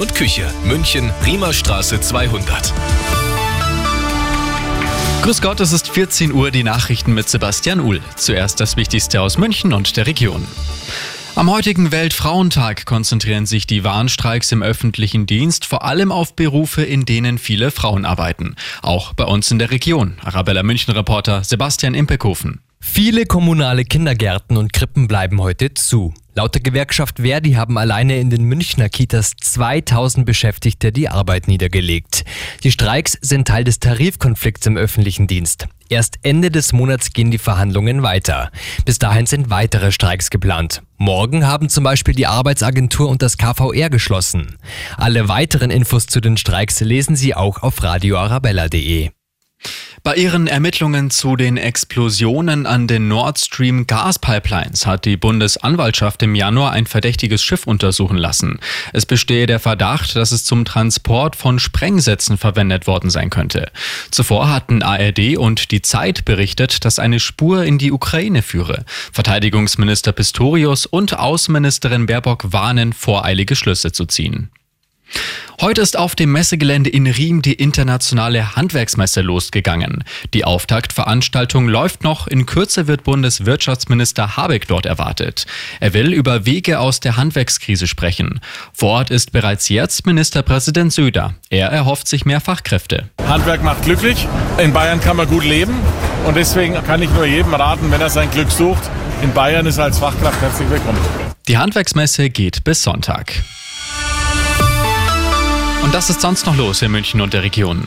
[0.00, 0.50] und Küche.
[0.64, 2.72] München, Riemerstraße 200.
[5.22, 8.00] Grüß Gott, es ist 14 Uhr, die Nachrichten mit Sebastian Uhl.
[8.16, 10.46] Zuerst das Wichtigste aus München und der Region.
[11.34, 17.04] Am heutigen Weltfrauentag konzentrieren sich die Warnstreiks im öffentlichen Dienst vor allem auf Berufe, in
[17.04, 18.56] denen viele Frauen arbeiten.
[18.80, 20.16] Auch bei uns in der Region.
[20.24, 22.60] Arabella München Reporter Sebastian Impekhofen.
[22.80, 26.14] Viele kommunale Kindergärten und Krippen bleiben heute zu.
[26.34, 32.24] Laut der Gewerkschaft Verdi haben alleine in den Münchner Kitas 2000 Beschäftigte die Arbeit niedergelegt.
[32.62, 35.66] Die Streiks sind Teil des Tarifkonflikts im öffentlichen Dienst.
[35.88, 38.52] Erst Ende des Monats gehen die Verhandlungen weiter.
[38.84, 40.82] Bis dahin sind weitere Streiks geplant.
[40.98, 44.56] Morgen haben zum Beispiel die Arbeitsagentur und das KVR geschlossen.
[44.96, 49.10] Alle weiteren Infos zu den Streiks lesen Sie auch auf radioarabella.de.
[50.02, 56.34] Bei ihren Ermittlungen zu den Explosionen an den Nord Stream Gaspipelines hat die Bundesanwaltschaft im
[56.34, 58.60] Januar ein verdächtiges Schiff untersuchen lassen.
[58.94, 63.70] Es bestehe der Verdacht, dass es zum Transport von Sprengsätzen verwendet worden sein könnte.
[64.10, 68.86] Zuvor hatten ARD und die Zeit berichtet, dass eine Spur in die Ukraine führe.
[69.12, 74.50] Verteidigungsminister Pistorius und Außenministerin Baerbock warnen, voreilige Schlüsse zu ziehen.
[75.60, 80.04] Heute ist auf dem Messegelände in Riem die internationale Handwerksmesse losgegangen.
[80.32, 82.26] Die Auftaktveranstaltung läuft noch.
[82.26, 85.46] In Kürze wird Bundeswirtschaftsminister Habeck dort erwartet.
[85.80, 88.40] Er will über Wege aus der Handwerkskrise sprechen.
[88.72, 91.34] Vor Ort ist bereits jetzt Ministerpräsident Söder.
[91.50, 93.10] Er erhofft sich mehr Fachkräfte.
[93.26, 94.26] Handwerk macht glücklich.
[94.56, 95.74] In Bayern kann man gut leben.
[96.26, 98.90] Und deswegen kann ich nur jedem raten, wenn er sein Glück sucht,
[99.22, 100.98] in Bayern ist er als Fachkraft herzlich willkommen.
[101.48, 103.42] Die Handwerksmesse geht bis Sonntag.
[105.90, 107.84] Und das ist sonst noch los in München und der Region.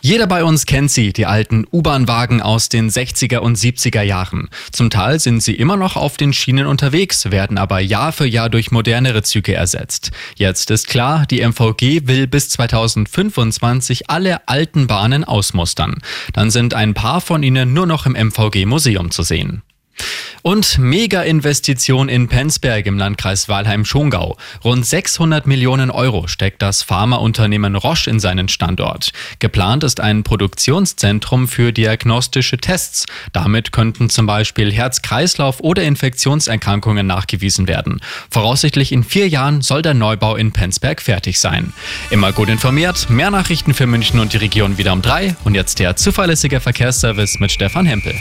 [0.00, 4.48] Jeder bei uns kennt sie, die alten U-Bahn-Wagen aus den 60er und 70er Jahren.
[4.72, 8.50] Zum Teil sind sie immer noch auf den Schienen unterwegs, werden aber Jahr für Jahr
[8.50, 10.10] durch modernere Züge ersetzt.
[10.34, 15.98] Jetzt ist klar, die MVG will bis 2025 alle alten Bahnen ausmustern.
[16.32, 19.62] Dann sind ein paar von ihnen nur noch im MVG-Museum zu sehen.
[20.42, 24.36] Und Mega-Investition in Penzberg im Landkreis Walheim-Schongau.
[24.62, 29.12] Rund 600 Millionen Euro steckt das Pharmaunternehmen Roche in seinen Standort.
[29.38, 33.06] Geplant ist ein Produktionszentrum für diagnostische Tests.
[33.32, 38.02] Damit könnten zum Beispiel Herz-Kreislauf- oder Infektionserkrankungen nachgewiesen werden.
[38.30, 41.72] Voraussichtlich in vier Jahren soll der Neubau in Penzberg fertig sein.
[42.10, 45.36] Immer gut informiert, mehr Nachrichten für München und die Region wieder um drei.
[45.44, 48.14] Und jetzt der zuverlässige Verkehrsservice mit Stefan Hempel.